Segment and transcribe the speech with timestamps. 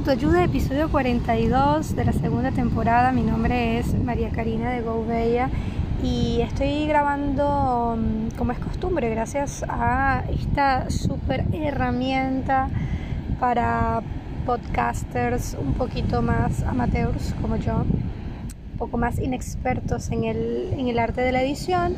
[0.00, 3.12] Autoayuda, episodio 42 de la segunda temporada.
[3.12, 5.50] Mi nombre es María Karina de Gouveia
[6.02, 12.70] y estoy grabando mm, como es costumbre gracias a esta super herramienta
[13.38, 14.00] para
[14.46, 20.98] podcasters un poquito más amateurs como yo, un poco más inexpertos en el, en el
[20.98, 21.94] arte de la edición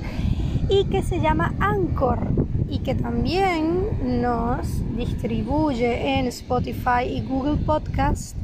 [0.68, 2.31] y que se llama Anchor
[2.72, 8.34] y que también nos distribuye en Spotify y Google Podcast.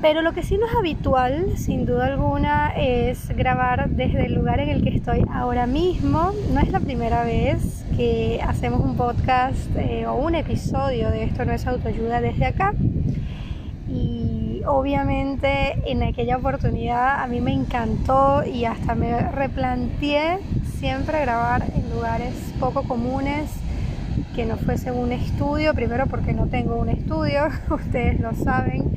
[0.00, 4.58] Pero lo que sí no es habitual, sin duda alguna, es grabar desde el lugar
[4.58, 6.32] en el que estoy ahora mismo.
[6.52, 11.44] No es la primera vez que hacemos un podcast eh, o un episodio de Esto
[11.44, 12.74] no es autoayuda desde acá.
[13.88, 20.40] Y obviamente en aquella oportunidad a mí me encantó y hasta me replanteé
[20.82, 23.48] siempre grabar en lugares poco comunes,
[24.34, 28.92] que no fuese un estudio, primero porque no tengo un estudio, ustedes lo saben,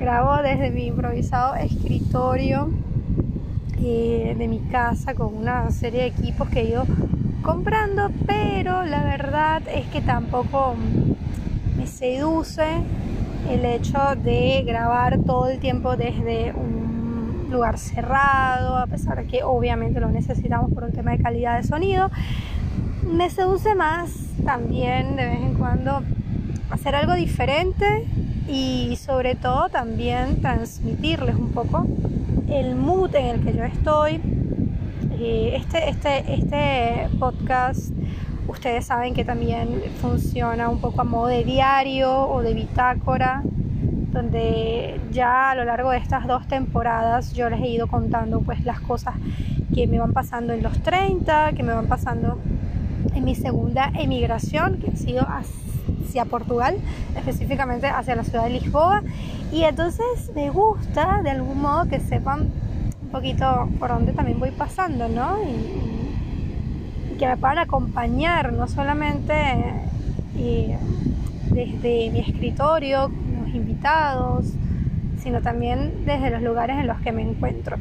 [0.00, 2.70] grabo desde mi improvisado escritorio
[3.80, 6.86] eh, de mi casa con una serie de equipos que he ido
[7.42, 10.74] comprando, pero la verdad es que tampoco
[11.78, 12.66] me seduce
[13.48, 16.81] el hecho de grabar todo el tiempo desde un
[17.52, 21.64] lugar cerrado, a pesar de que obviamente lo necesitamos por un tema de calidad de
[21.64, 22.10] sonido.
[23.02, 24.10] Me seduce más
[24.44, 26.02] también de vez en cuando
[26.70, 28.06] hacer algo diferente
[28.48, 31.86] y sobre todo también transmitirles un poco
[32.48, 34.20] el mood en el que yo estoy.
[35.18, 37.92] Eh, este, este, este podcast
[38.48, 43.42] ustedes saben que también funciona un poco a modo de diario o de bitácora
[44.12, 48.64] donde ya a lo largo de estas dos temporadas yo les he ido contando pues
[48.64, 49.14] las cosas
[49.74, 52.38] que me van pasando en los 30, que me van pasando
[53.14, 56.76] en mi segunda emigración, que ha sido hacia Portugal,
[57.16, 59.02] específicamente hacia la ciudad de Lisboa.
[59.50, 62.50] Y entonces me gusta de algún modo que sepan
[63.02, 65.38] un poquito por dónde también voy pasando, ¿no?
[65.42, 65.92] Y,
[67.18, 69.34] que me puedan acompañar, no solamente
[70.36, 70.76] eh,
[71.50, 73.10] desde mi escritorio,
[73.82, 74.46] invitados,
[75.18, 77.76] sino también desde los lugares en los que me encuentro.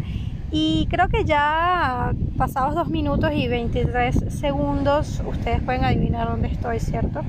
[0.52, 6.80] Y creo que ya pasados dos minutos y 23 segundos, ustedes pueden adivinar dónde estoy,
[6.80, 7.22] ¿cierto?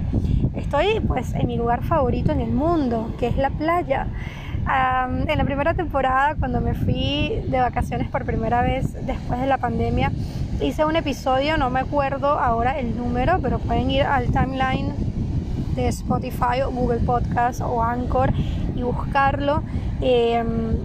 [0.54, 4.06] Estoy pues en mi lugar favorito en el mundo, que es la playa.
[4.64, 9.58] en la primera temporada, cuando me fui de vacaciones por primera vez después de la
[9.58, 10.12] pandemia,
[10.62, 15.11] hice un episodio, no me acuerdo ahora el número, pero pueden ir al timeline
[15.74, 18.32] de Spotify o Google Podcast o Anchor
[18.76, 19.62] y buscarlo.
[20.00, 20.76] Em,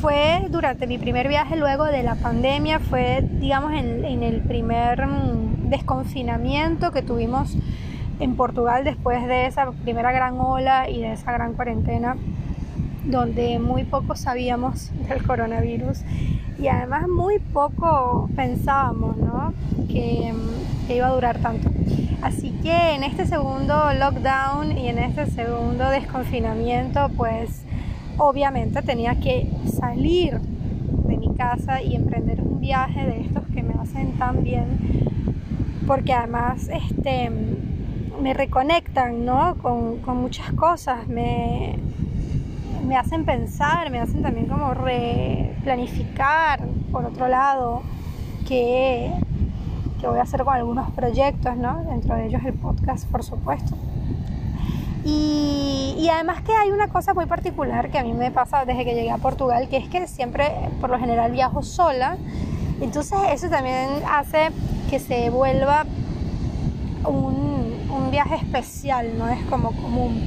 [0.00, 5.06] fue durante mi primer viaje luego de la pandemia, fue digamos en, en el primer
[5.06, 7.56] mm, desconfinamiento que tuvimos
[8.20, 12.16] en Portugal después de esa primera gran ola y de esa gran cuarentena
[13.04, 16.02] donde muy poco sabíamos del coronavirus
[16.58, 19.52] y además muy poco pensábamos ¿no?
[19.88, 20.32] que,
[20.86, 21.70] que iba a durar tanto.
[22.24, 27.66] Así que en este segundo lockdown y en este segundo desconfinamiento, pues
[28.16, 33.74] obviamente tenía que salir de mi casa y emprender un viaje de estos que me
[33.74, 34.78] hacen tan bien,
[35.86, 37.30] porque además este,
[38.22, 39.56] me reconectan ¿no?
[39.56, 41.78] con, con muchas cosas, me,
[42.88, 46.60] me hacen pensar, me hacen también como replanificar,
[46.90, 47.82] por otro lado,
[48.48, 49.12] que
[50.06, 51.82] voy a hacer con algunos proyectos, ¿no?
[51.84, 53.76] Dentro de ellos el podcast, por supuesto.
[55.04, 58.84] Y, y, además que hay una cosa muy particular que a mí me pasa desde
[58.84, 60.50] que llegué a Portugal, que es que siempre,
[60.80, 62.16] por lo general, viajo sola.
[62.80, 64.50] Entonces eso también hace
[64.88, 65.84] que se vuelva
[67.04, 70.22] un, un viaje especial, no es como común.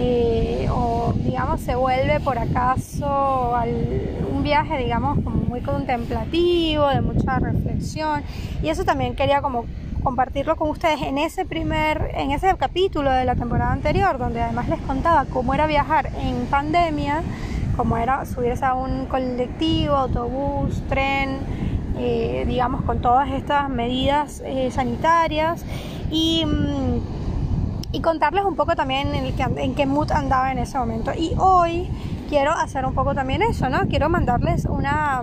[0.00, 7.38] Eh, o digamos se vuelve por acaso un viaje digamos como muy contemplativo, de mucha
[7.38, 8.22] reflexión
[8.62, 9.66] y eso también quería como
[10.02, 14.68] compartirlo con ustedes en ese primer, en ese capítulo de la temporada anterior, donde además
[14.70, 17.22] les contaba cómo era viajar en pandemia,
[17.76, 21.40] cómo era subirse a un colectivo, autobús, tren,
[21.98, 25.62] eh, digamos con todas estas medidas eh, sanitarias
[26.10, 27.18] y mm,
[27.90, 31.12] y contarles un poco también en, en qué mood andaba en ese momento.
[31.16, 31.88] Y hoy
[32.28, 33.88] quiero hacer un poco también eso, ¿no?
[33.88, 35.22] Quiero mandarles una...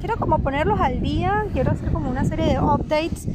[0.00, 3.26] Quiero como ponerlos al día, quiero hacer como una serie de updates,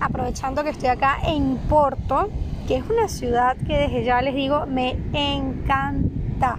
[0.00, 2.28] aprovechando que estoy acá en Porto,
[2.66, 6.56] que es una ciudad que desde ya les digo me encanta,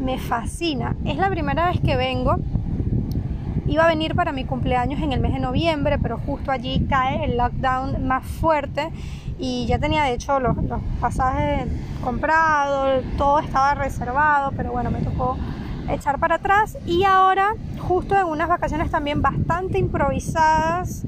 [0.00, 0.96] me fascina.
[1.04, 2.36] Es la primera vez que vengo.
[3.68, 7.24] Iba a venir para mi cumpleaños en el mes de noviembre, pero justo allí cae
[7.24, 8.90] el lockdown más fuerte
[9.38, 11.68] y ya tenía de hecho los, los pasajes
[12.02, 15.36] comprados, todo estaba reservado, pero bueno, me tocó
[15.90, 21.06] echar para atrás y ahora justo en unas vacaciones también bastante improvisadas,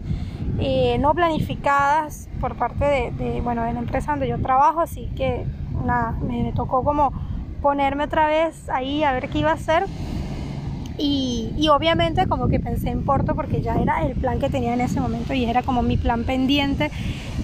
[0.58, 5.44] eh, no planificadas por parte de, bueno, de la empresa donde yo trabajo, así que
[5.84, 7.12] nada, me, tocó como
[7.62, 9.84] ponerme otra vez ahí a ver qué iba a hacer.
[11.02, 14.82] Y, obviamente como que pensé en Porto porque ya era el plan que tenía en
[14.82, 16.90] ese momento y era como mi plan pendiente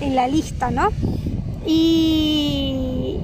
[0.00, 0.90] en la lista, ¿no?
[1.64, 3.20] Y,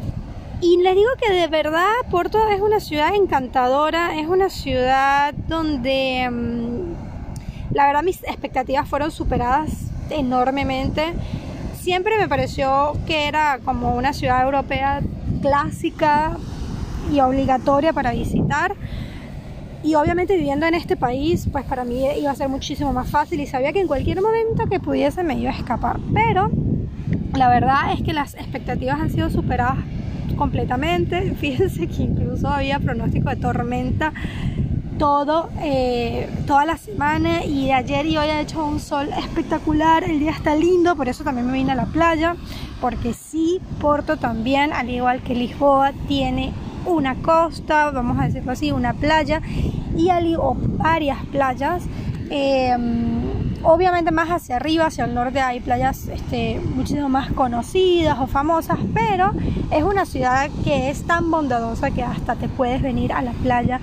[0.83, 7.75] les digo que de verdad Porto es una ciudad encantadora, es una ciudad donde mm,
[7.75, 9.71] la verdad mis expectativas fueron superadas
[10.11, 11.13] enormemente.
[11.81, 15.03] Siempre me pareció que era como una ciudad europea
[15.41, 16.37] clásica
[17.13, 18.75] y obligatoria para visitar.
[19.83, 23.41] Y obviamente viviendo en este país, pues para mí iba a ser muchísimo más fácil
[23.41, 25.99] y sabía que en cualquier momento que pudiese me iba a escapar.
[26.15, 26.51] Pero
[27.35, 29.79] la verdad es que las expectativas han sido superadas
[30.37, 31.35] completamente.
[31.41, 34.13] Fíjense que incluso había pronóstico de tormenta
[34.99, 40.21] todo, eh, toda la semana y ayer y hoy ha hecho un sol espectacular, el
[40.21, 42.37] día está lindo, por eso también me vine a la playa,
[42.81, 46.53] porque sí, Porto también, al igual que Lisboa, tiene
[46.87, 49.41] una costa, vamos a decirlo así, una playa
[49.97, 51.85] y o varias playas.
[52.31, 52.77] Eh,
[53.65, 58.79] Obviamente más hacia arriba, hacia el norte hay playas este, muchísimo más conocidas o famosas,
[58.93, 59.33] pero
[59.71, 63.81] es una ciudad que es tan bondadosa que hasta te puedes venir a la playa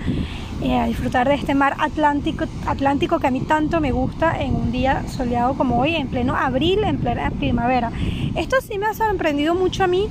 [0.62, 4.54] eh, a disfrutar de este mar Atlántico, Atlántico que a mí tanto me gusta en
[4.54, 7.90] un día soleado como hoy, en pleno abril, en plena primavera.
[8.36, 10.10] Esto sí me ha sorprendido mucho a mí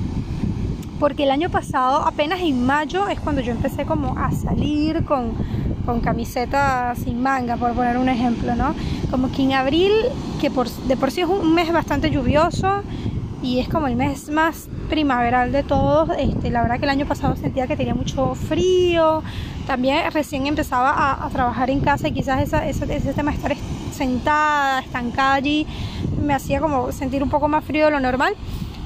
[0.99, 5.33] porque el año pasado, apenas en mayo, es cuando yo empecé como a salir con,
[5.87, 8.75] con camiseta sin manga, por poner un ejemplo, ¿no?
[9.11, 9.93] Como que en abril,
[10.41, 12.83] que por, de por sí es un mes bastante lluvioso
[13.43, 17.07] y es como el mes más primaveral de todos, este, la verdad que el año
[17.07, 19.23] pasado sentía que tenía mucho frío,
[19.67, 23.37] también recién empezaba a, a trabajar en casa y quizás esa, ese, ese tema de
[23.37, 23.57] estar
[23.93, 25.67] sentada, estancada allí,
[26.21, 28.35] me hacía como sentir un poco más frío de lo normal.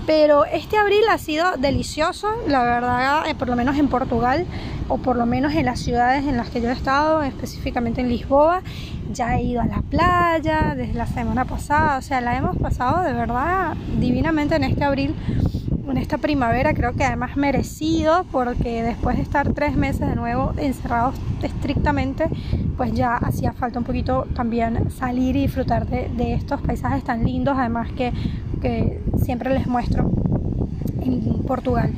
[0.07, 4.47] Pero este abril ha sido delicioso, la verdad, eh, por lo menos en Portugal,
[4.89, 8.09] o por lo menos en las ciudades en las que yo he estado, específicamente en
[8.09, 8.63] Lisboa.
[9.13, 13.03] Ya he ido a la playa desde la semana pasada, o sea, la hemos pasado
[13.05, 15.15] de verdad divinamente en este abril,
[15.89, 20.53] en esta primavera, creo que además merecido, porque después de estar tres meses de nuevo
[20.57, 22.29] encerrados estrictamente,
[22.77, 27.25] pues ya hacía falta un poquito también salir y disfrutar de, de estos paisajes tan
[27.25, 28.13] lindos, además que
[28.63, 30.11] que siempre les muestro
[31.03, 31.93] en Portugal.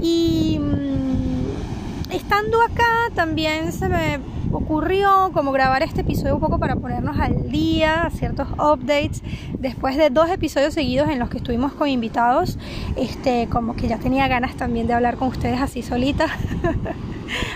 [0.00, 4.20] Y mm, estando acá también se me
[4.52, 9.22] ocurrió como grabar este episodio un poco para ponernos al día, ciertos updates,
[9.58, 12.58] después de dos episodios seguidos en los que estuvimos con invitados,
[12.96, 16.26] este, como que ya tenía ganas también de hablar con ustedes así solita.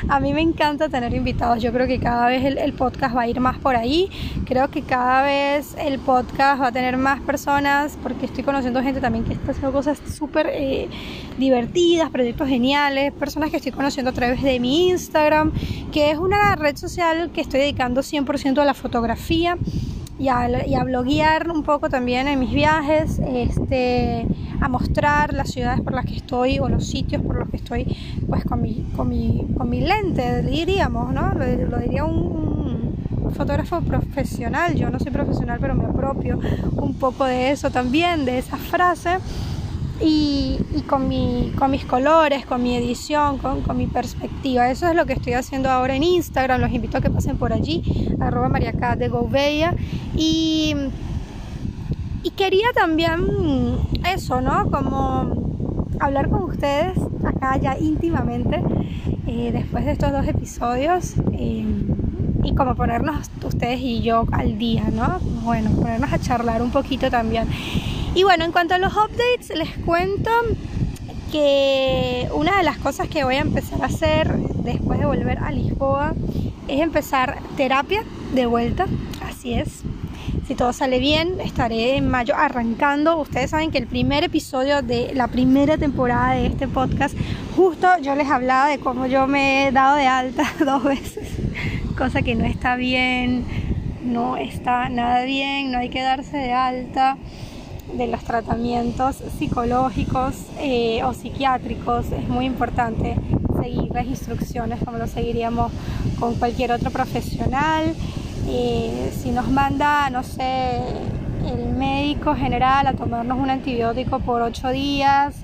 [0.09, 1.63] a mí me encanta tener invitados.
[1.63, 4.11] Yo creo que cada vez el, podcast va a ir más por ahí.
[4.47, 9.01] Creo que cada vez el podcast va a tener más personas porque estoy conociendo gente
[9.01, 10.89] también que está haciendo cosas súper eh,
[11.39, 15.53] divertidas, proyectos geniales, personas que estoy conociendo a través de mi Instagram,
[15.93, 19.57] que es una red social que estoy dedicando 100% a la fotografía
[20.19, 23.21] y a, y a bloguear un poco también en mis viajes.
[23.27, 24.27] Este,
[24.61, 27.97] a mostrar las ciudades por las que estoy o los sitios por los que estoy,
[28.29, 31.33] pues con mi, con mi, con mi lente, diríamos, ¿no?
[31.35, 32.95] Lo, diría un,
[33.35, 36.39] fotógrafo profesional, yo no soy profesional, pero me apropio
[36.77, 39.19] un poco de eso también, de esa frase.
[40.01, 44.71] Y, y con, mi, con mis colores, con mi edición, con, con, mi perspectiva.
[44.71, 46.61] Eso es lo que estoy haciendo ahora en Instagram.
[46.61, 49.75] Los invito a que pasen por allí, arroba mariacá de Gouveia.
[50.17, 50.75] Y
[52.25, 53.77] y quería también
[54.13, 54.71] eso, ¿no?
[54.71, 58.63] Como hablar con ustedes acá ya íntimamente
[59.27, 61.65] eh, después de estos dos episodios eh,
[62.43, 65.21] y como ponernos ustedes y yo al día, ¿no?
[65.43, 67.47] Bueno, ponernos a charlar un poquito también.
[68.15, 70.31] Y bueno, en cuanto a los updates, les cuento
[71.31, 75.51] que una de las cosas que voy a empezar a hacer después de volver a
[75.51, 76.15] Lisboa
[76.69, 78.03] es empezar terapia
[78.35, 78.87] de vuelta,
[79.23, 79.85] así es.
[80.47, 83.17] Si todo sale bien, estaré en mayo arrancando.
[83.17, 87.17] Ustedes saben que el primer episodio de la primera temporada de este podcast,
[87.57, 91.31] justo yo les hablaba de cómo yo me he dado de alta dos veces,
[91.97, 93.47] cosa que no está bien,
[94.05, 97.17] no está nada bien, no hay que darse de alta
[97.95, 102.13] de los tratamientos psicológicos eh, o psiquiátricos.
[102.13, 103.17] Es muy importante
[103.63, 105.73] seguir las instrucciones como lo seguiríamos
[106.21, 107.95] con cualquier otro profesional
[108.45, 110.79] si nos manda, no sé,
[111.47, 115.35] el médico general a tomarnos un antibiótico por 8 días,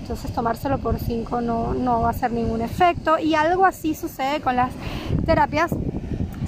[0.00, 4.40] entonces tomárselo por 5 no, no va a hacer ningún efecto y algo así sucede
[4.40, 4.72] con las
[5.24, 5.70] terapias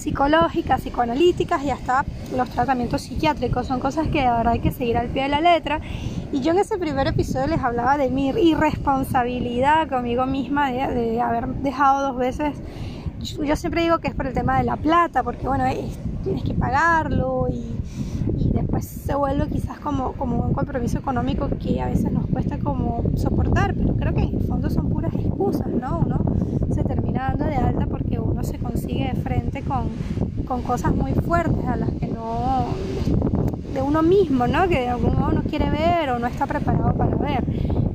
[0.02, 2.04] psicológicas, psicoanalíticas y hasta
[2.36, 3.66] los tratamientos psiquiátricos.
[3.66, 5.80] Son cosas que ahora hay que seguir al pie de la letra.
[6.32, 11.46] Y yo en ese primer episodio les hablaba de mi irresponsabilidad conmigo misma de, haber
[11.46, 12.54] dejado dos veces.
[13.22, 15.64] Yo, siempre digo que es por el tema de la plata, porque bueno,
[16.24, 17.78] tienes que pagarlo y,
[18.52, 23.02] después se vuelve quizás como, como un compromiso económico que a veces nos cuesta como
[23.16, 26.02] soportar, pero creo que en el fondo son puras excusas, ¿no?
[26.04, 26.22] Uno
[26.74, 29.88] se termina dando de alta porque uno se consigue de frente con,
[30.46, 32.66] con cosas muy fuertes a las que no
[33.72, 34.68] de uno mismo, ¿no?
[34.68, 37.44] Que de algún modo no quiere ver o no está preparado para ver.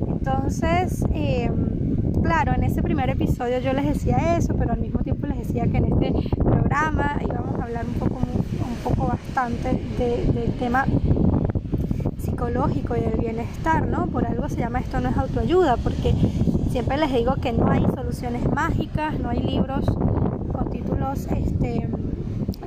[0.08, 1.50] Entonces, eh,
[2.22, 5.07] claro, en ese primer episodio yo les decía eso, pero al mismo tiempo
[5.38, 10.84] decía que en este programa íbamos a hablar un poco, un poco bastante del tema
[12.18, 14.06] psicológico y del bienestar, ¿no?
[14.06, 16.14] Por algo se llama esto no es autoayuda, porque
[16.70, 21.88] siempre les digo que no hay soluciones mágicas, no hay libros con títulos este,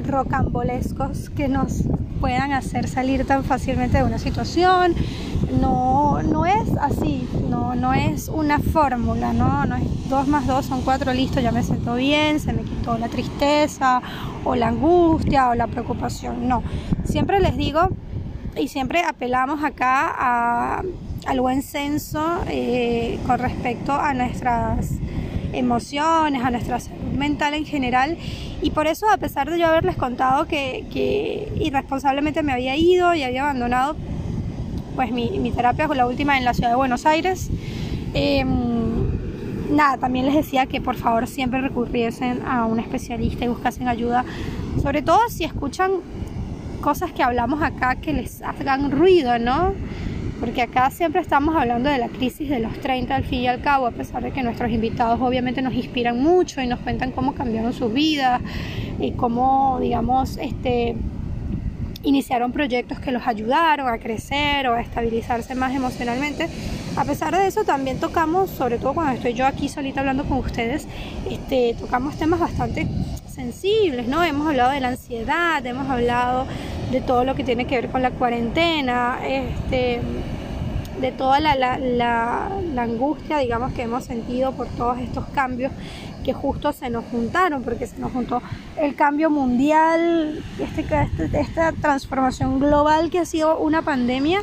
[0.08, 1.84] rocambolescos que nos
[2.22, 4.96] puedan hacer salir tan fácilmente de una situación.
[5.60, 9.66] No, no es así, no, no es una fórmula, ¿no?
[9.66, 12.98] no es dos más dos son cuatro, listo, ya me siento bien, se me quitó
[12.98, 14.02] la tristeza
[14.46, 16.48] o la angustia o la preocupación.
[16.48, 16.64] No,
[17.04, 17.90] siempre les digo
[18.56, 20.84] y siempre apelamos acá a,
[21.26, 24.92] al buen senso eh, con respecto a nuestras
[25.52, 28.18] emociones, a nuestra salud mental en general.
[28.62, 33.24] Y por eso, a pesar de yo haberles contado que, irresponsablemente me había ido y
[33.24, 33.96] había abandonado
[34.96, 37.50] pues mi, mi terapia con la última en la ciudad de Buenos Aires,
[38.14, 38.50] em,
[39.72, 44.26] nada, también les decía que por favor siempre recurriesen a un especialista y buscasen ayuda,
[44.82, 45.92] sobre todo si escuchan
[46.82, 49.74] cosas que hablamos acá que les hagan ruido, ¿no?
[50.42, 53.62] Porque acá siempre estamos hablando de la crisis de los 30 al fin y al
[53.62, 57.36] cabo, a pesar de que nuestros invitados obviamente nos inspiran mucho y nos cuentan cómo
[57.36, 58.42] cambiaron sus vidas
[59.00, 60.96] y cómo, digamos, este,
[62.02, 66.50] iniciaron proyectos que los ayudaron a crecer o a estabilizarse más emocionalmente.
[66.98, 70.40] A pesar de eso, también tocamos, sobre todo cuando estoy yo aquí solita hablando con
[70.40, 70.88] ustedes,
[71.30, 72.88] este, tocamos temas bastante
[73.32, 74.24] sensibles, ¿no?
[74.24, 76.48] Hemos hablado de la ansiedad, hemos hablado
[76.92, 80.02] de todo lo que tiene que ver con la cuarentena, este,
[81.00, 85.72] de toda la, angustia, digamos, que hemos sentido por todos estos cambios
[86.24, 88.42] que justo se nos juntaron, porque se nos juntó
[88.78, 94.42] el cambio mundial, este, este esta transformación global que ha sido una pandemia,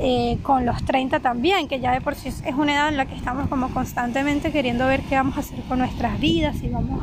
[0.00, 3.06] eh, con los 30 también, que ya de por sí es una edad en la
[3.06, 7.00] que estamos como constantemente queriendo ver qué vamos a hacer con nuestras vidas, y vamos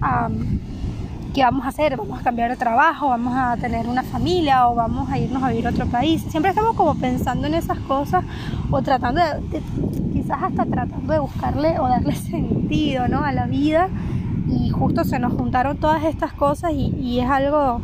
[0.00, 0.30] a
[1.34, 4.76] qué vamos a hacer, vamos a cambiar de trabajo, vamos a tener una familia o
[4.76, 6.22] vamos a irnos a vivir a otro país.
[6.28, 8.24] Siempre estamos como pensando en esas cosas
[8.70, 9.60] o tratando de,
[10.12, 13.24] quizás hasta tratando de buscarle o darle sentido ¿no?
[13.24, 13.88] a la vida
[14.48, 17.80] y justo se nos juntaron todas estas cosas y, y es algo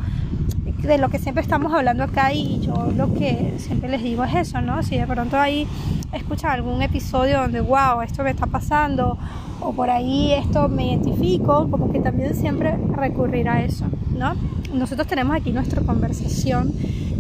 [0.83, 4.35] de lo que siempre estamos hablando acá y yo lo que siempre les digo es
[4.35, 4.83] eso, ¿no?
[4.83, 5.67] Si de pronto ahí
[6.13, 9.19] escuchan algún episodio donde, wow, esto me está pasando
[9.61, 13.85] o por ahí esto me identifico, como que también siempre recurrir a eso,
[14.17, 14.35] ¿no?
[14.73, 16.73] Nosotros tenemos aquí nuestra conversación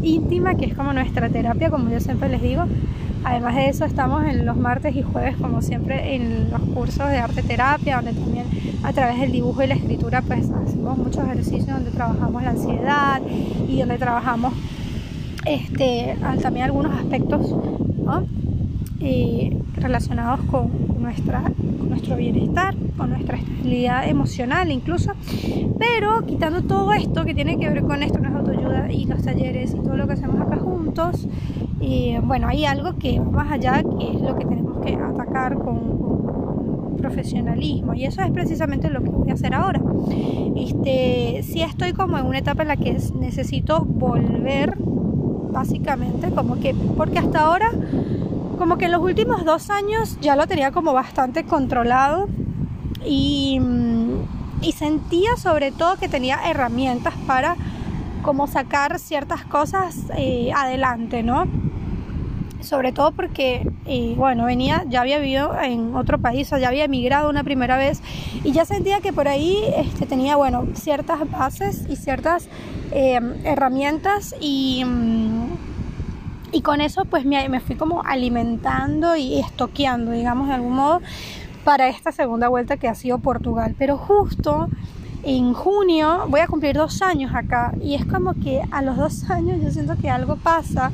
[0.02, 2.64] íntima, que es como nuestra terapia, como yo siempre les digo.
[3.22, 7.18] Además de eso, estamos en los martes y jueves, como siempre, en los cursos de
[7.18, 8.46] arte terapia, donde también
[8.82, 13.20] a través del dibujo y la escritura, pues hacemos muchos ejercicios donde trabajamos la ansiedad
[13.68, 14.54] y donde trabajamos
[15.44, 17.50] este, también algunos aspectos
[18.04, 18.26] ¿no?
[19.02, 21.42] Eh, relacionados con, nuestra,
[21.88, 25.12] nuestro bienestar, con nuestra estabilidad emocional incluso,
[25.78, 29.72] pero quitando todo esto que tiene que ver con esto, nuestra autoayuda y los talleres
[29.72, 31.26] y todo lo que hacemos acá juntos,
[31.80, 35.56] eh, bueno, hay algo que va más allá, que es lo que tenemos que atacar
[35.56, 36.00] con,
[37.00, 39.80] profesionalismo y eso es precisamente lo que voy a hacer ahora.
[40.54, 44.76] Este, sí estoy como en una etapa en la que necesito volver
[45.50, 47.70] básicamente como que porque hasta ahora
[48.60, 52.28] como que en los últimos dos años ya lo tenía como bastante controlado
[53.02, 54.26] y, mm,
[54.76, 57.56] sentía sobre todo que tenía herramientas para
[58.20, 61.46] como sacar ciertas cosas eh, adelante, ¿no?
[62.60, 67.30] Sobre todo porque, eh, bueno, venía, ya había vivido en otro país, ya había emigrado
[67.30, 68.02] una primera vez
[68.44, 72.46] y ya sentía que por ahí este, tenía, bueno, ciertas bases y ciertas
[72.92, 74.84] eh, herramientas y...
[74.84, 75.59] Mm,
[76.52, 81.00] y con eso pues me, me fui como alimentando y estoqueando, digamos, de algún modo,
[81.64, 83.74] para esta segunda vuelta que ha sido Portugal.
[83.78, 84.68] Pero justo
[85.22, 89.30] en junio voy a cumplir dos años acá y es como que a los dos
[89.30, 90.90] años yo siento que algo pasa.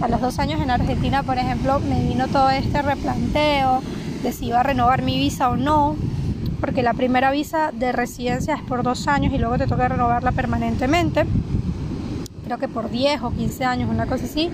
[0.00, 3.82] A los dos años en Argentina, por ejemplo, me vino todo este replanteo
[4.22, 5.96] de si iba a renovar mi visa o no,
[6.60, 10.32] porque la primera visa de residencia es por dos años y luego te toca renovarla
[10.32, 11.26] permanentemente.
[12.44, 14.50] Creo que por 10 o 15 años, una cosa así.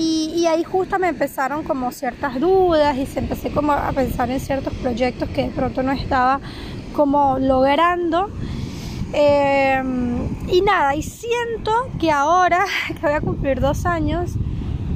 [0.00, 4.30] Y, y, ahí justo me empezaron como ciertas dudas y se empecé como a pensar
[4.30, 6.40] en ciertos proyectos que de pronto no estaba
[6.94, 8.30] como logrando.
[9.12, 9.82] Eh,
[10.48, 14.32] y nada, y siento que ahora que voy a cumplir dos años,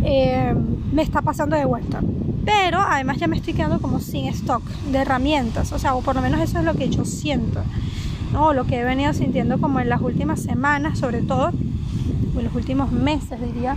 [0.04, 0.54] eh,
[0.90, 2.00] me está pasando de vuelta.
[2.46, 6.14] Pero además ya me estoy quedando como sin stock de herramientas, o sea, o por
[6.14, 7.61] lo menos eso es lo que yo siento,
[8.32, 8.54] ¿no?
[8.54, 12.90] Lo que he venido sintiendo como en las últimas semanas, sobre todo, en los últimos
[12.90, 13.76] meses diría.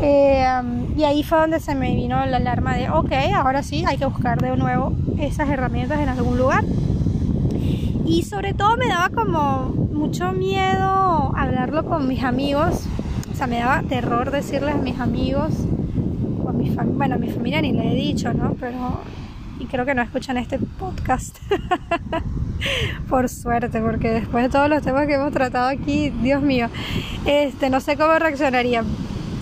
[0.00, 0.46] Eh,
[0.96, 4.06] y ahí fue donde se me vino la alarma de, ok, ahora sí, hay que
[4.06, 6.64] buscar de nuevo esas herramientas en algún lugar
[8.12, 12.84] y sobre todo me daba como mucho miedo hablarlo con mis amigos,
[13.32, 15.54] o sea, me daba terror decirles a mis amigos,
[16.44, 18.54] o a mi bueno, a mi familia ni le he dicho, ¿no?
[18.60, 19.00] Pero,
[19.58, 21.38] y creo que no escuchan este podcast,
[23.08, 26.68] por suerte, porque después de todos los temas que hemos tratado aquí, Dios mío,
[27.24, 28.84] este, no sé cómo reaccionarían.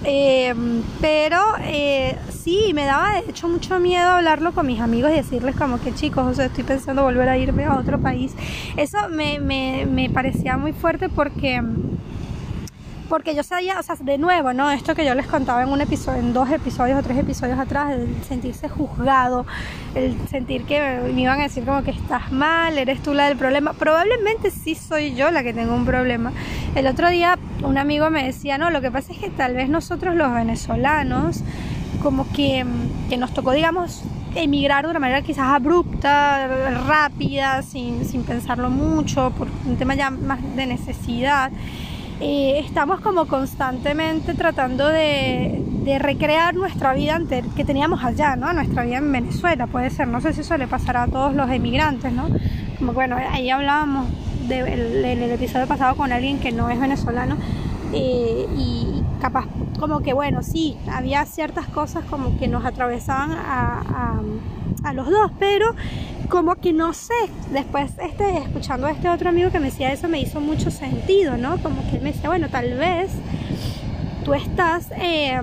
[0.04, 0.54] Eh,
[1.00, 5.56] pero eh, sí, me daba de hecho mucho miedo hablarlo con mis amigos y decirles
[5.56, 8.34] como que chicos, o sea, estoy pensando volver a irme a otro país.
[8.76, 11.62] Eso me, me, me parecía muy fuerte porque
[13.10, 14.70] porque yo sabía, o sea, de nuevo, ¿no?
[14.70, 17.90] Esto que yo les contaba en un episodio, en dos episodios o tres episodios atrás,
[17.90, 19.44] el sentirse juzgado,
[19.96, 23.36] el sentir que me iban a decir como que estás mal, eres tú la del
[23.36, 23.72] problema.
[23.72, 26.32] Probablemente sí soy yo la que tengo un problema.
[26.76, 29.68] El otro día un amigo me decía, no, lo que pasa es que tal vez
[29.68, 31.42] nosotros los venezolanos,
[32.00, 32.64] como que,
[33.08, 34.04] que nos tocó, digamos,
[34.36, 36.46] emigrar de una manera quizás abrupta,
[36.86, 41.50] rápida, sin, sin pensarlo mucho, por un tema ya más de necesidad.
[42.20, 47.18] Eh, estamos como constantemente tratando de, de, recrear nuestra vida
[47.56, 48.52] que teníamos allá, ¿no?
[48.52, 50.06] Nuestra vida en Venezuela, puede ser.
[50.06, 52.28] No sé si eso le pasará a todos los emigrantes, ¿no?
[52.78, 54.08] Como bueno, ahí hablábamos
[54.50, 57.36] en el episodio pasado con alguien que no es venezolano
[57.92, 59.46] eh, y capaz
[59.78, 64.20] como que bueno, sí, había ciertas cosas como que nos atravesaban a, a,
[64.84, 65.74] a los dos, pero
[66.28, 67.14] como que no sé,
[67.50, 71.36] después este, escuchando a este otro amigo que me decía eso me hizo mucho sentido,
[71.36, 71.58] ¿no?
[71.58, 73.10] Como que él me decía, bueno, tal vez
[74.24, 75.40] tú estás eh,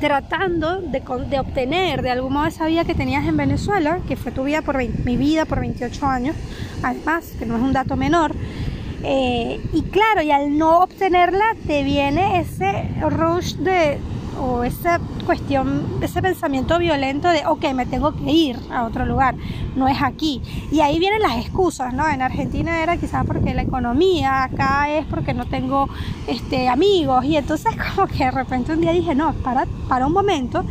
[0.00, 4.30] tratando de, de, obtener de algún modo esa vida que tenías en Venezuela, que fue
[4.32, 6.36] tu vida por 20, mi vida por 28 años,
[6.82, 8.34] además, que no es un dato menor.
[9.04, 13.98] Eh, y claro, y al no obtenerla te viene ese rush de,
[14.40, 19.34] o esa cuestión, ese pensamiento violento de, ok, me tengo que ir a otro lugar,
[19.76, 20.40] no es aquí.
[20.70, 22.08] Y ahí vienen las excusas, ¿no?
[22.08, 25.88] En Argentina era quizás porque la economía, acá es porque no tengo
[26.26, 27.24] este, amigos.
[27.24, 30.64] Y entonces como que de repente un día dije, no, para, para un momento,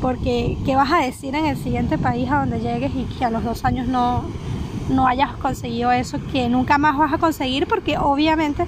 [0.00, 3.30] porque ¿qué vas a decir en el siguiente país a donde llegues y que a
[3.30, 4.24] los dos años no,
[4.90, 7.66] no hayas conseguido eso que nunca más vas a conseguir?
[7.66, 8.66] Porque obviamente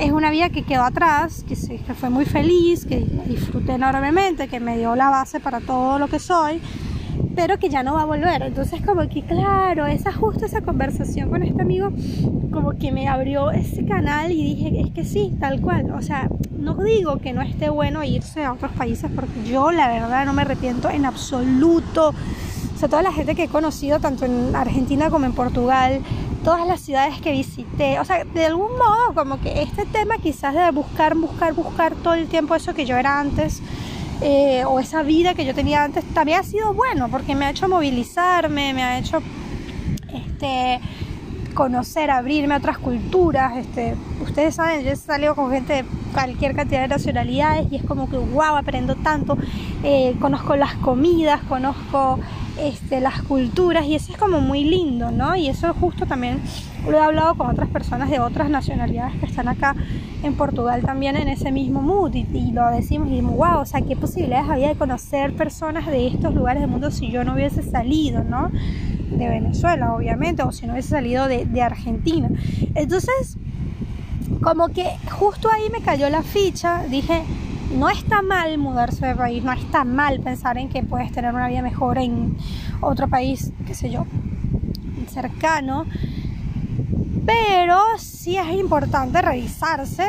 [0.00, 1.56] es una vida que quedó atrás, que,
[1.94, 6.18] fue muy feliz, que disfruté enormemente, que me dio la base para todo lo que
[6.18, 6.60] soy,
[7.36, 8.42] pero que ya no va a volver.
[8.42, 11.90] Entonces como que claro, esa justo esa conversación con este amigo
[12.50, 15.90] como que me abrió ese canal y dije, es que sí, tal cual.
[15.92, 19.88] O sea, no digo que no esté bueno irse a otros países porque yo la
[19.88, 22.14] verdad no me arrepiento en absoluto.
[22.74, 26.00] O sea, toda la gente que he conocido, tanto en Argentina como en Portugal,
[26.44, 28.00] todas las ciudades que visité.
[28.00, 32.14] O sea, de algún modo, como que este tema quizás de buscar, buscar, buscar todo
[32.14, 33.62] el tiempo eso que yo era antes,
[34.20, 37.50] eh, o esa vida que yo tenía antes, también ha sido bueno, porque me ha
[37.50, 39.22] hecho movilizarme, me ha hecho
[40.12, 40.80] este,
[41.54, 43.56] conocer, abrirme a otras culturas.
[43.56, 47.82] Este, ustedes saben, yo he salido con gente de cualquier cantidad de nacionalidades y es
[47.84, 49.36] como que, wow, aprendo tanto.
[49.82, 52.18] Eh, conozco las comidas, conozco
[52.60, 55.36] este, las culturas y eso es como muy lindo, ¿no?
[55.36, 56.40] Y eso justo también
[56.88, 59.74] lo he hablado con otras personas de otras nacionalidades que están acá
[60.22, 63.82] en Portugal también en ese mismo mood y, lo decimos y decimos, wow, o sea,
[63.82, 67.62] qué posibilidades había de conocer personas de estos lugares del mundo si yo no hubiese
[67.62, 68.50] salido, ¿no?
[68.50, 72.28] De Venezuela, obviamente, o si no hubiese salido de Argentina.
[72.74, 73.38] Entonces,
[74.42, 77.22] como que justo ahí me cayó la ficha, dije,
[77.70, 81.48] no está mal mudarse de país, no está mal pensar en que puedes tener una
[81.48, 82.36] vida mejor en
[82.80, 84.06] otro país, qué sé yo,
[85.08, 85.86] cercano,
[87.26, 90.06] pero sí es importante revisarse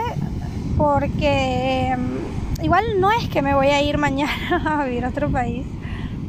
[0.78, 5.30] porque mm, igual no es que me voy a ir mañana a vivir a otro
[5.30, 5.65] país,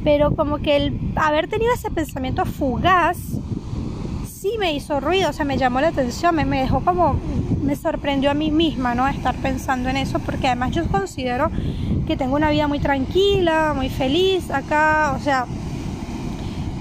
[0.05, 3.19] pero como que el haber tenido ese pensamiento fugaz
[4.27, 7.17] sí me hizo ruido, o sea, me llamó la atención, me, me dejó como,
[7.63, 9.07] me sorprendió a mí misma, ¿no?
[9.09, 11.51] Estar pensando en eso, porque además yo considero
[12.07, 15.47] que tengo una vida muy tranquila, muy feliz acá, o sea,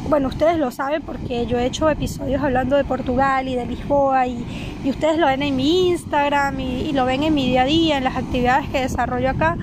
[0.10, 4.28] bueno, ustedes lo saben porque yo he hecho episodios hablando de Portugal y de Lisboa
[4.28, 4.46] y,
[4.86, 7.98] ustedes lo ven en mi Instagram y, y, lo ven en mi día a día,
[7.98, 9.58] en las actividades que desarrollo acá.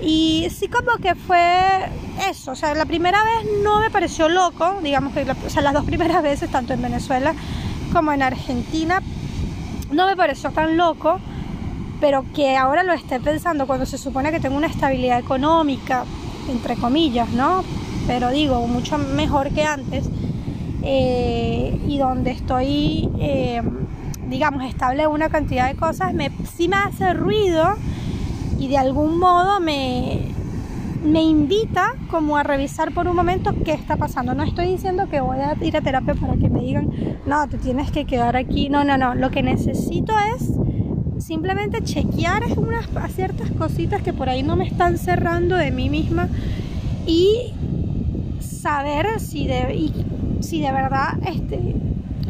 [0.00, 1.88] Y sí como que fue
[2.28, 5.72] eso, o sea, la primera vez no me pareció loco, digamos que o sea, las
[5.72, 7.34] dos primeras veces, tanto en Venezuela
[7.92, 9.00] como en Argentina,
[9.90, 11.18] no me pareció tan loco,
[12.00, 16.04] pero que ahora lo esté pensando cuando se supone que tengo una estabilidad económica,
[16.50, 17.64] entre comillas, ¿no?
[18.06, 20.08] Pero digo, mucho mejor que antes,
[20.82, 23.62] eh, y donde estoy, eh,
[24.28, 27.74] digamos, estable en una cantidad de cosas, me, sí me hace ruido
[28.58, 30.35] y de algún modo me,
[31.06, 34.34] me invita como a revisar por un momento qué está pasando.
[34.34, 36.90] No estoy diciendo que voy a ir a terapia para que me digan,
[37.26, 38.68] no, te tienes que quedar aquí.
[38.68, 39.14] No, no, no.
[39.14, 40.52] Lo que necesito es
[41.18, 46.28] simplemente chequear unas ciertas cositas que por ahí no me están cerrando de mí misma
[47.06, 47.54] y
[48.40, 49.92] saber si de,
[50.40, 51.76] si de verdad este,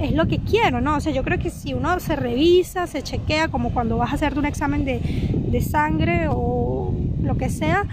[0.01, 0.97] es lo que quiero, ¿no?
[0.97, 4.15] O sea, yo creo que si uno se revisa, se chequea, como cuando vas a
[4.17, 5.01] hacerte un examen de,
[5.49, 7.87] de sangre o lo que sea,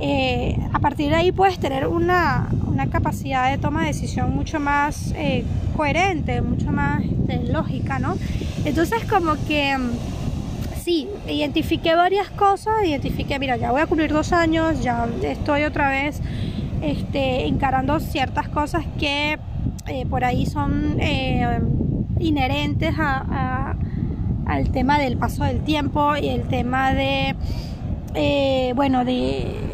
[0.00, 4.60] eh, a partir de ahí puedes tener una, una, capacidad de toma de decisión mucho
[4.60, 5.44] más eh,
[5.76, 8.16] coherente, mucho más este, lógica, ¿no?
[8.64, 9.90] Entonces como que mm,
[10.80, 15.90] sí, identifiqué varias cosas, identifiqué, mira, ya voy a cumplir dos años, ya estoy otra
[15.90, 16.20] vez
[16.80, 19.36] este, encarando ciertas cosas que
[19.88, 20.96] eh, por ahí son
[22.20, 23.74] inherentes a,
[24.46, 27.34] al tema del paso del tiempo y el tema de,
[28.76, 29.67] bueno, de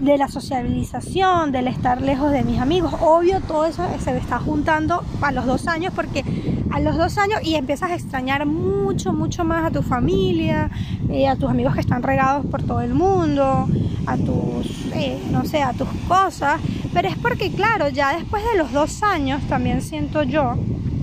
[0.00, 2.92] de la socialización, del estar lejos de mis amigos.
[3.00, 6.24] Obvio, todo eso se está juntando a los dos años porque
[6.70, 10.70] a los dos años y empiezas a extrañar mucho, mucho más a tu familia,
[11.08, 13.68] eh, a tus amigos que están regados por todo el mundo,
[14.06, 16.60] a tus, eh, no sé, a tus cosas.
[16.92, 20.54] Pero es porque, claro, ya después de los dos años también siento yo,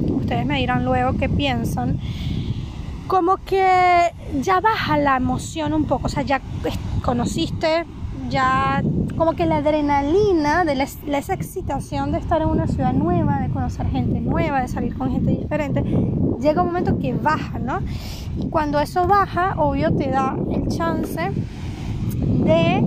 [0.10, 2.00] ustedes me dirán luego qué piensan,
[3.08, 6.42] como que ya baja la emoción un poco, o sea, ya
[7.02, 7.86] conociste
[8.32, 8.82] ya
[9.18, 13.88] como que la adrenalina de esa excitación de estar en una ciudad nueva, de conocer
[13.88, 15.84] gente nueva, de salir con gente diferente,
[16.40, 17.82] llega un momento que baja, ¿no?
[18.40, 21.32] Y cuando eso baja, obvio te da el chance
[22.46, 22.84] de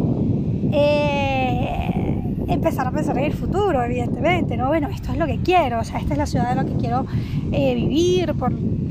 [0.73, 4.69] eh, empezar a pensar en el futuro, evidentemente, ¿no?
[4.69, 6.75] Bueno, esto es lo que quiero, o sea, esta es la ciudad de lo que
[6.79, 7.07] quiero
[7.53, 8.35] eh, vivir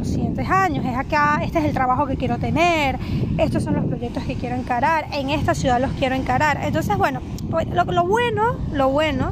[0.03, 2.99] los siguientes años, es acá, este es el trabajo que quiero tener,
[3.37, 6.59] estos son los proyectos que quiero encarar, en esta ciudad los quiero encarar.
[6.61, 9.31] Entonces, bueno, pues, lo, lo bueno, lo bueno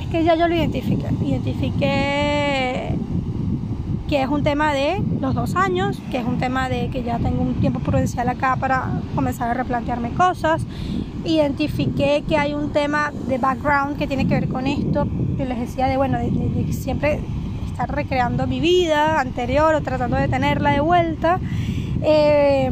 [0.00, 2.94] es que ya yo lo identifiqué, identifiqué
[4.08, 7.18] que es un tema de los dos años, que es un tema de que ya
[7.18, 10.62] tengo un tiempo prudencial acá para comenzar a replantearme cosas.
[11.26, 15.60] Identifiqué que hay un tema de background que tiene que ver con esto, que les
[15.60, 17.20] decía de, bueno, de siempre
[17.88, 21.40] recreando mi vida anterior o tratando de tenerla de vuelta.
[22.02, 22.70] Eh,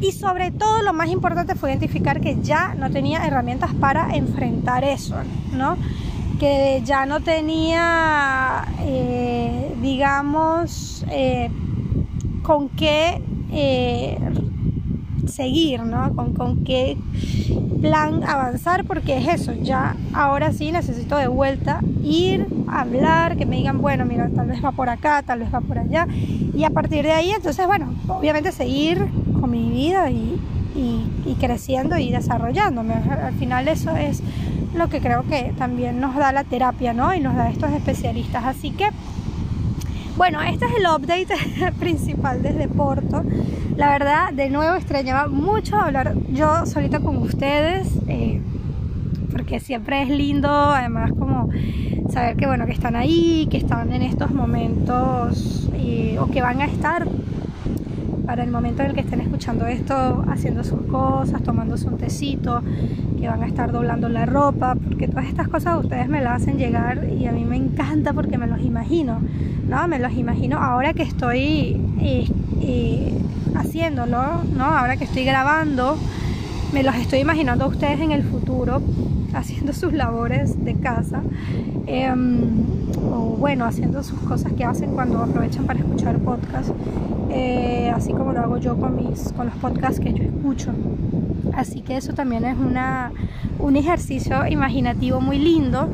[0.00, 4.84] y sobre todo lo más importante fue identificar que ya no tenía herramientas para enfrentar
[4.84, 5.16] eso,
[5.52, 5.76] ¿no?
[6.38, 11.50] Que ya no tenía, eh, digamos, eh,
[12.42, 13.20] con qué
[15.26, 16.14] seguir, ¿no?
[16.14, 16.98] Con, con qué
[17.80, 22.46] plan avanzar, porque es eso, ya ahora sí necesito de vuelta ir,
[22.80, 25.78] hablar, que me digan, bueno, mira, tal vez va por acá, tal vez va por
[25.78, 26.06] allá,
[26.54, 29.06] y a partir de ahí, entonces, bueno, obviamente seguir
[29.40, 30.40] con mi vida y,
[30.74, 32.94] y, creciendo y desarrollándome.
[32.94, 34.22] Al final eso es
[34.74, 37.14] lo que creo que también nos da la terapia, ¿no?
[37.14, 38.44] Y nos da estos especialistas.
[38.44, 38.88] Así que
[40.16, 43.24] bueno, este es el update principal desde Porto.
[43.76, 48.40] La verdad, de nuevo extrañaba mucho hablar yo solita con ustedes, eh,
[49.34, 51.50] porque siempre es lindo, además como
[52.08, 55.68] saber que bueno, que están ahí, que están en estos momentos
[56.20, 57.06] o que van a estar
[58.24, 62.62] para el momento en el que estén escuchando esto, haciendo sus cosas, tomándose un tecito,
[63.20, 66.56] que van a estar doblando la ropa, porque todas estas cosas ustedes me las hacen
[66.56, 69.18] llegar y a mí me encanta porque me los imagino,
[69.68, 69.88] ¿no?
[69.88, 72.28] Me los imagino ahora que estoy eh,
[72.62, 73.12] eh,
[73.54, 74.64] haciéndolo, ¿no?
[74.64, 75.98] Ahora que estoy grabando,
[76.72, 78.82] me los estoy imaginando a ustedes en el futuro
[79.34, 81.22] haciendo sus labores de casa
[81.86, 82.42] em,
[83.12, 86.70] o bueno, haciendo sus cosas que hacen cuando aprovechan para escuchar podcast,
[87.30, 90.72] eh, así como lo hago yo con, mis, con los podcasts que yo escucho.
[91.52, 93.12] Así que eso también es una,
[93.58, 95.88] un ejercicio imaginativo muy lindo.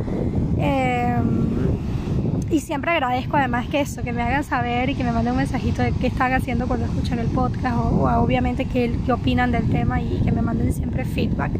[2.50, 5.38] Y siempre agradezco además que eso, que me hagan saber y que me manden un
[5.38, 9.70] mensajito de qué están haciendo cuando escuchan el podcast o, obviamente qué, qué, opinan del
[9.70, 11.52] tema y que me manden siempre feedback.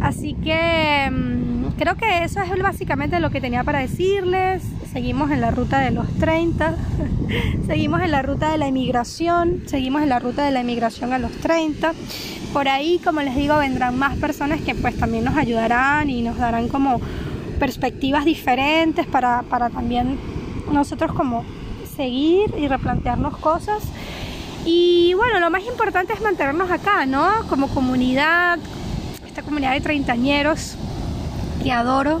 [0.00, 4.62] Así que mm, creo que eso es básicamente lo que tenía para decirles.
[4.92, 6.76] Seguimos en la ruta de los 30,
[7.66, 11.18] seguimos en la ruta de la inmigración, seguimos en la ruta de la inmigración a
[11.18, 11.94] los 30.
[12.52, 16.38] Por ahí, como les digo, vendrán más personas que pues también nos ayudarán y nos
[16.38, 17.00] darán como
[17.58, 20.18] perspectivas diferentes para, para también
[20.72, 21.44] nosotros como
[21.96, 23.82] seguir y replantearnos cosas.
[24.64, 27.28] Y bueno, lo más importante es mantenernos acá, ¿no?
[27.48, 28.58] Como comunidad,
[29.26, 30.76] esta comunidad de treintañeros
[31.62, 32.20] que adoro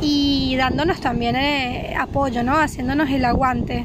[0.00, 2.56] y dándonos también eh, apoyo, ¿no?
[2.56, 3.84] Haciéndonos el aguante.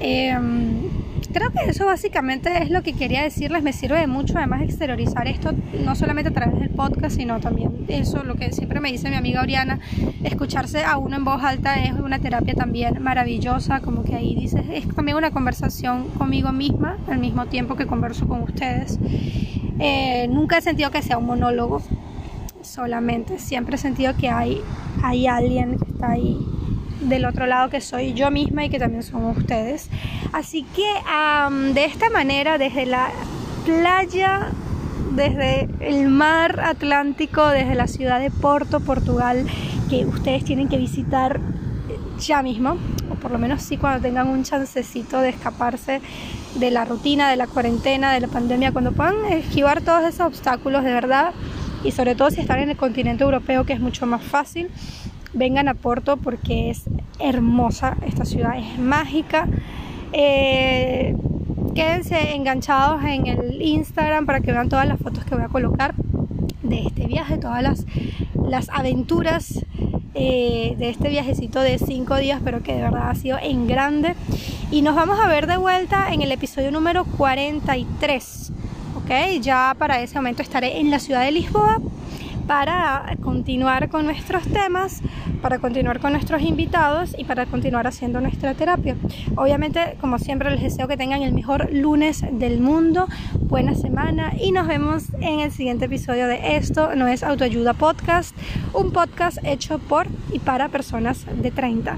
[0.00, 0.99] Em,
[1.32, 3.62] creo que eso básicamente es lo que quería decirles.
[3.62, 5.52] Me sirve mucho además exteriorizar esto,
[5.84, 9.16] no solamente a través del podcast, sino también eso, lo que siempre me dice mi
[9.16, 9.80] amiga Oriana,
[10.24, 14.64] escucharse a uno en voz alta es una terapia también maravillosa, como que ahí dices,
[14.72, 18.98] es también una conversación conmigo misma al mismo tiempo que converso con ustedes.
[19.78, 21.82] Eh, nunca he sentido que sea un monólogo
[22.62, 24.60] solamente, siempre he sentido que hay,
[25.02, 26.36] hay alguien que está ahí
[27.00, 29.88] del otro lado que soy yo misma y que también somos ustedes.
[30.32, 30.86] Así que
[31.74, 33.10] de esta manera, desde la
[33.64, 34.48] playa,
[35.14, 39.46] desde el mar Atlántico, desde la ciudad de Porto, Portugal,
[39.88, 41.40] que ustedes tienen que visitar
[42.18, 42.76] ya mismo,
[43.10, 46.00] o por lo menos sí cuando tengan un chancecito de escaparse
[46.56, 50.84] de la rutina, de la cuarentena, de la pandemia, cuando puedan esquivar todos esos obstáculos
[50.84, 51.32] de verdad
[51.82, 54.68] y sobre todo si están en el continente europeo que es mucho más fácil
[55.32, 56.84] vengan a Porto porque es
[57.18, 59.48] hermosa, esta ciudad es mágica.
[60.12, 61.16] Eh,
[61.74, 65.94] quédense enganchados en el Instagram para que vean todas las fotos que voy a colocar
[66.62, 67.86] de este viaje, todas las,
[68.34, 69.64] las aventuras
[70.14, 74.14] eh, de este viajecito de 5 días, pero que de verdad ha sido en grande.
[74.70, 78.52] Y nos vamos a ver de vuelta en el episodio número 43.
[78.96, 79.40] ¿Ok?
[79.40, 81.78] Ya para ese momento estaré en la ciudad de Lisboa
[82.46, 85.02] para continuar con nuestros temas,
[85.40, 88.96] para continuar con nuestros invitados y para continuar haciendo nuestra terapia.
[89.36, 93.08] Obviamente, como siempre, les deseo que tengan el mejor lunes del mundo,
[93.40, 98.36] buena semana y nos vemos en el siguiente episodio de Esto no es autoayuda podcast,
[98.72, 101.96] un podcast hecho por y para personas de 30.